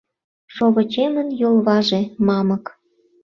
Шовычемын 0.55 1.29
йолваже— 1.41 2.01
мамык 2.27 2.65